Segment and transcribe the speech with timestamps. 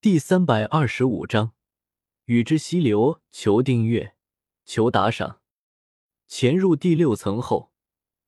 [0.00, 1.54] 第三百二十五章，
[2.26, 3.20] 与之溪流。
[3.32, 4.14] 求订阅，
[4.64, 5.40] 求打赏。
[6.28, 7.72] 潜入第六层后，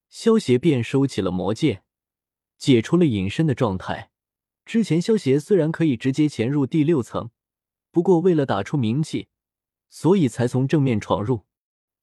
[0.09, 1.85] 萧协便收起了魔剑，
[2.59, 4.11] 解除了隐身的状态。
[4.65, 7.31] 之前萧协虽然可以直接潜入第六层，
[7.93, 9.29] 不过为了打出名气，
[9.89, 11.47] 所以才从正面闯入，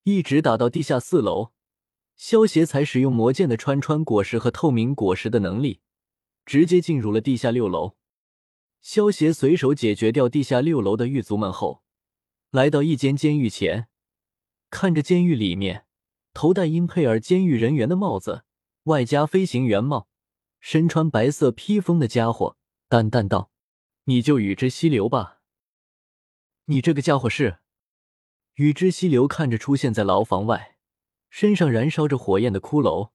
[0.03, 1.51] 一直打到地下四楼。
[2.15, 5.81] 萧协才使用魔剑的穿穿果实和透明果实的能力，
[6.45, 7.97] 直接进入了地下六楼。
[8.87, 11.83] 萧协随手解决掉地下六楼的狱卒们后，
[12.51, 13.89] 来到一间监狱前，
[14.69, 15.85] 看着监狱里面
[16.33, 18.45] 头戴英佩尔监狱人员的帽子，
[18.83, 20.07] 外加飞行员帽，
[20.61, 22.55] 身穿白色披风的家伙，
[22.87, 23.51] 淡淡道
[24.07, 25.41] ：“你就与之溪流吧。”
[26.67, 27.57] 你这个家伙是？
[28.53, 30.77] 与之溪流看着出现在牢房外，
[31.29, 33.11] 身上燃烧着火焰的骷髅，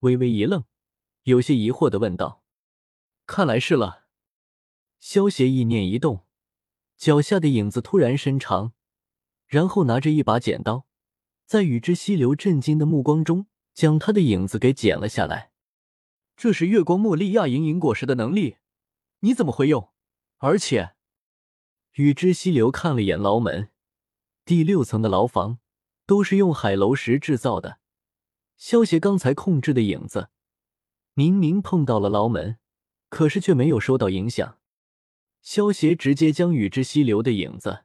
[0.00, 0.64] 微微一愣，
[1.22, 2.42] 有些疑惑的问道
[3.24, 4.03] ：“看来是了。”
[5.06, 6.24] 萧协意念一动，
[6.96, 8.72] 脚下的影子突然伸长，
[9.46, 10.86] 然后拿着一把剪刀，
[11.44, 15.52] 在与之溪流震惊的目光中，将他的影子给剪了下来。
[16.38, 18.56] 这是月光茉莉亚莹莹果实的能力，
[19.20, 19.92] 你怎么会用？
[20.38, 20.94] 而且，
[21.96, 23.68] 与之溪流看了眼牢门，
[24.46, 25.58] 第六层的牢房
[26.06, 27.78] 都是用海楼石制造的。
[28.56, 30.30] 萧协刚才控制的影子，
[31.12, 32.56] 明明碰到了牢门，
[33.10, 34.56] 可是却没有受到影响。
[35.44, 37.84] 萧协直接将与之溪流的影子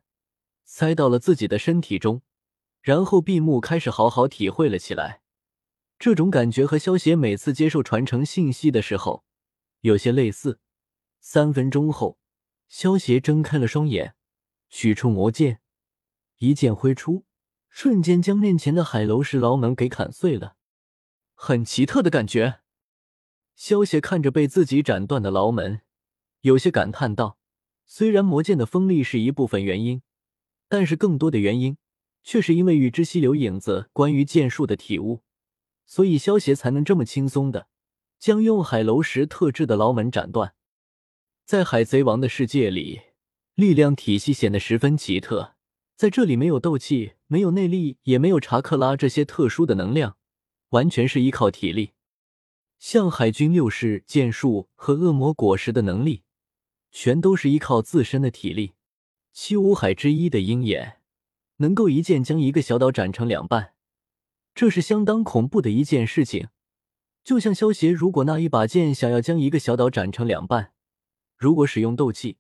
[0.63, 2.21] 塞到了自己的身体中，
[2.81, 5.21] 然后闭目开始好好体会了起来。
[5.99, 9.25] 这种感觉和萧协每次接受传承信息的时候
[9.81, 10.61] 有些类似。
[11.19, 12.17] 三分钟后，
[12.69, 14.15] 萧协睁开了双眼，
[14.69, 15.59] 取出魔剑，
[16.37, 17.25] 一剑挥出，
[17.67, 20.55] 瞬间将面前的海楼石牢门给砍碎了。
[21.33, 22.61] 很奇特的感觉。
[23.53, 25.81] 萧协看着被自己斩断的牢门，
[26.39, 27.38] 有些感叹道。
[27.91, 30.03] 虽然魔剑的锋利是一部分原因，
[30.67, 31.75] 但是更多的原因
[32.23, 35.23] 却是因为与之溪流影子关于剑术的体悟，
[35.87, 37.67] 所以萧协才能这么轻松的
[38.19, 40.53] 将用海楼石特制的牢门斩断。
[41.45, 43.01] 在海贼王的世界里，
[43.55, 45.55] 力量体系显得十分奇特，
[45.97, 50.15] 在这里没有斗气，没有内力，也没有查克拉这些特殊的能量，
[50.69, 51.93] 完全是依靠体力。
[52.77, 56.21] 像海军六式剑术和恶魔果实的能力。
[56.91, 58.73] 全都是依靠自身的体力。
[59.31, 61.01] 七武海之一的鹰眼
[61.57, 63.73] 能够一剑将一个小岛斩成两半，
[64.55, 66.49] 这是相当恐怖的一件事情。
[67.23, 70.73] 就像萧协，如果那一把剑想要将一个小岛斩成两半，
[71.37, 72.37] 如果使用斗气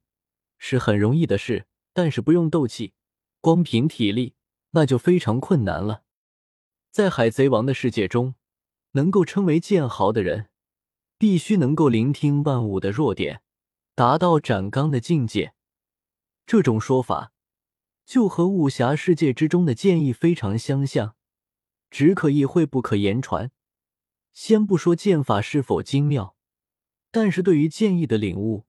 [0.57, 2.93] 是很容易的事，但是不用斗气，
[3.39, 4.33] 光凭体力
[4.71, 6.03] 那就非常困难了。
[6.91, 8.35] 在海贼王的世界中，
[8.93, 10.49] 能够称为剑豪的人，
[11.17, 13.41] 必须能够聆听万物的弱点。
[13.99, 15.53] 达到斩钢的境界，
[16.45, 17.33] 这种说法
[18.05, 21.17] 就和武侠世界之中的剑意非常相像，
[21.91, 23.51] 只可意会不可言传。
[24.31, 26.37] 先不说剑法是否精妙，
[27.11, 28.65] 但是对于剑意的领悟，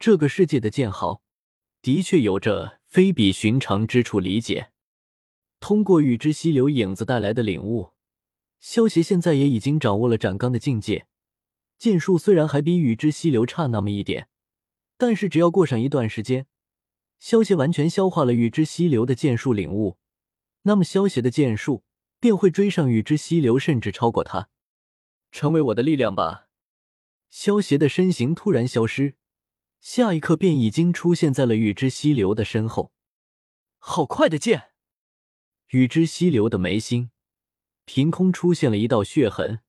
[0.00, 1.22] 这个世界的剑豪
[1.80, 4.18] 的确有着非比寻常之处。
[4.18, 4.72] 理解
[5.60, 7.92] 通过与之溪流影子带来的领悟，
[8.58, 11.06] 萧协现在也已经掌握了斩钢的境界。
[11.78, 14.26] 剑术虽然还比与之溪流差那么一点。
[14.96, 16.46] 但是只要过上一段时间，
[17.18, 19.98] 萧协完全消化了与之溪流的剑术领悟，
[20.62, 21.84] 那么萧协的剑术
[22.20, 24.48] 便会追上与之溪流，甚至超过他，
[25.32, 26.48] 成为我的力量吧。
[27.30, 29.16] 萧协的身形突然消失，
[29.80, 32.92] 下一刻便已经出现在了与之溪流的身后。
[33.78, 34.70] 好快的剑！
[35.70, 37.10] 与之溪流的眉心
[37.84, 39.60] 凭空出现了一道血痕，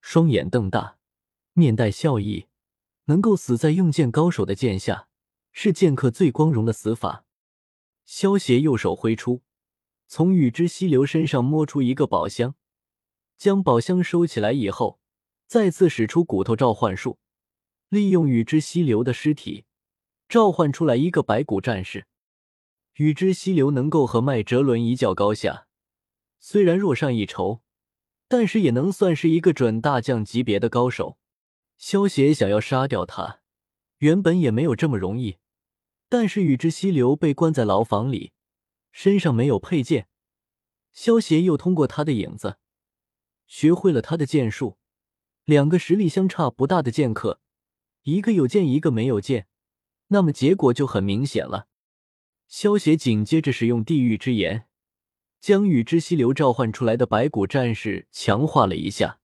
[0.00, 0.98] 双眼瞪大，
[1.54, 2.46] 面带笑意。
[3.10, 5.08] 能够死在用剑高手的剑下，
[5.50, 7.24] 是剑客最光荣的死法。
[8.04, 9.42] 萧协右手挥出，
[10.06, 12.54] 从雨之溪流身上摸出一个宝箱，
[13.36, 15.00] 将宝箱收起来以后，
[15.48, 17.18] 再次使出骨头召唤术，
[17.88, 19.64] 利用雨之溪流的尸体
[20.28, 22.06] 召唤出来一个白骨战士。
[22.94, 25.66] 雨之溪流能够和麦哲伦一较高下，
[26.38, 27.60] 虽然弱上一筹，
[28.28, 31.18] 但是也能算是一个准大将级别的高手。
[31.80, 33.40] 萧协想要杀掉他，
[33.98, 35.38] 原本也没有这么容易。
[36.10, 38.32] 但是与之溪流被关在牢房里，
[38.92, 40.06] 身上没有佩剑。
[40.92, 42.58] 萧协又通过他的影子，
[43.46, 44.76] 学会了他的剑术。
[45.44, 47.40] 两个实力相差不大的剑客，
[48.02, 49.48] 一个有剑，一个没有剑，
[50.08, 51.68] 那么结果就很明显了。
[52.46, 54.68] 萧协紧接着使用地狱之炎，
[55.40, 59.19] 将与之溪流召唤出来的白骨战士强化了一下。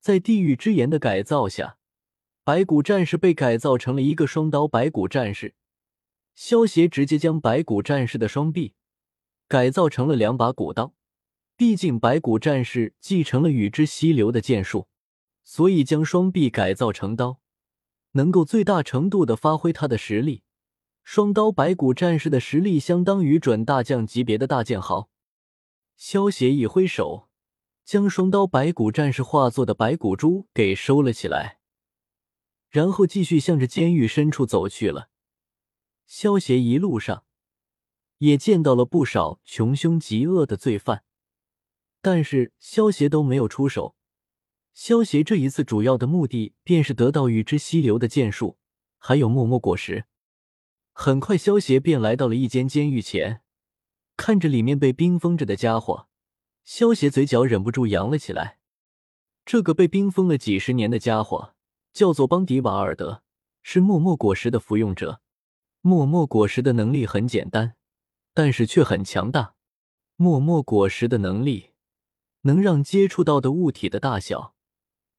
[0.00, 1.76] 在地狱之炎的改造下，
[2.42, 5.54] 白骨战士被改造成了一个双刀白骨战士，
[6.34, 8.74] 萧协直接将白骨战士的双臂
[9.46, 10.94] 改造成了两把古刀。
[11.54, 14.88] 毕竟白骨战士继承了与之溪流的剑术，
[15.44, 17.38] 所以将双臂改造成刀，
[18.12, 20.42] 能够最大程度的发挥他的实力。
[21.04, 25.10] 双刀白骨战士的实力相当于准大将级别的大剑豪。
[25.96, 27.28] 萧协一挥手，
[27.90, 31.58] 将双刀白骨战士化作的白骨珠给收了起来，
[32.68, 35.10] 然后继续向着监狱深处走去了。
[36.06, 37.24] 萧协一路上
[38.18, 41.02] 也见到了不少穷凶极恶的罪犯。
[42.00, 43.96] 但是萧协都没有出手。
[44.72, 48.56] 萧协这一次主要的目的便是得到与之溪流的剑术，
[48.98, 50.04] 还有默默果实。
[50.92, 53.42] 很快，萧协便来到了一间监狱前，
[54.16, 56.06] 看着里面被冰封着的家伙，
[56.72, 58.60] 萧协嘴角忍不住扬了起来。
[59.44, 61.56] 这个被冰封了几十年的家伙
[61.92, 63.24] 叫做邦迪瓦尔德，
[63.60, 65.20] 是默默果实的服用者。
[65.80, 67.74] 默默果实的能力很简单，
[68.32, 69.56] 但是却很强大。
[70.14, 71.70] 默默果实的能力。
[72.42, 74.54] 能让接触到的物体的大小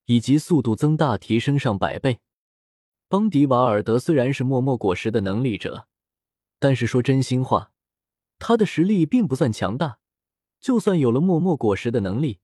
[0.05, 2.21] 以及速度增大，提升上百倍。
[3.09, 5.89] 邦迪瓦尔德虽然是默默果实的能力者，
[6.59, 7.73] 但是说真心话，
[8.39, 9.97] 他的实力并不算强大。
[10.61, 12.39] 就算有了默默果实的能力，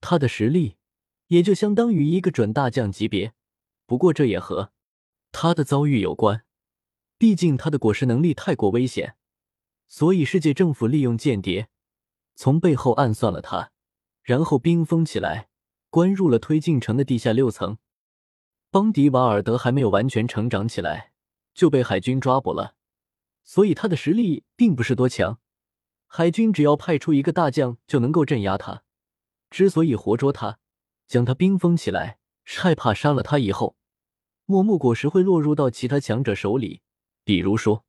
[0.00, 0.76] 他的实力
[1.26, 3.34] 也就相当于一个准大将级别。
[3.86, 4.72] 不过这也和
[5.32, 6.44] 他的遭遇有关，
[7.18, 9.16] 毕竟他的果实能力太过危险，
[9.88, 11.68] 所以世界政府利用间谍
[12.36, 13.72] 从背后暗算了他。
[14.22, 15.48] 然后冰封起来，
[15.88, 17.78] 关入了推进城的地下六层。
[18.70, 21.12] 邦迪瓦尔德还没有完全成长起来，
[21.52, 22.76] 就被海军抓捕了，
[23.42, 25.39] 所以他的实力并不是多强。
[26.12, 28.82] 海军只要派出一个大将就能够镇压他。
[29.48, 30.58] 之所以活捉他，
[31.06, 33.76] 将他冰封起来，是害怕杀了他以后，
[34.44, 36.82] 默默果实会落入到其他强者手里。
[37.22, 37.84] 比如说，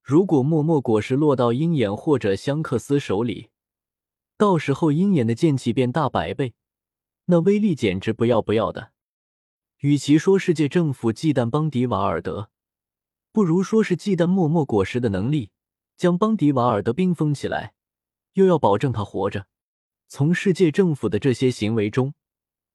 [0.00, 3.50] 如果默默果实落到鹰眼或者香克斯手里。
[4.36, 6.54] 到时候鹰眼的剑气变大百倍，
[7.24, 8.92] 那威力简直不要不要的。
[9.78, 12.50] 与其说世界政府忌惮邦迪瓦尔德，
[13.32, 15.50] 不如说是忌惮默默果实的能力，
[15.96, 17.74] 将邦迪瓦尔德冰封起来，
[18.34, 19.46] 又要保证他活着。
[20.08, 22.14] 从世界政府的这些行为中，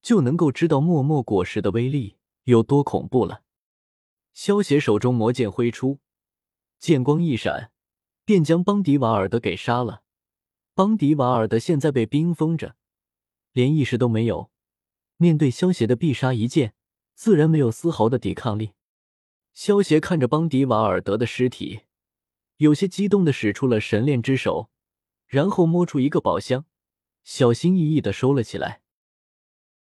[0.02, 3.44] 就能够知道默默果实的威力有多恐怖了。
[4.34, 6.00] 萧协手中魔剑挥出，
[6.80, 7.72] 剑光一闪，
[8.26, 10.04] 便将邦迪瓦尔德给杀了。
[10.74, 12.76] 邦迪瓦尔德现在被冰封着，
[13.52, 14.50] 连意识都没有。
[15.18, 16.74] 面对萧协的必杀一剑，
[17.14, 18.72] 自然没有丝毫的抵抗力。
[19.54, 21.82] 萧协看着邦迪瓦尔德的尸体，
[22.60, 24.70] 有些激动的使出了神炼之手，
[25.28, 26.66] 然后摸出一个宝箱，
[27.24, 28.82] 小心翼翼的收了起来。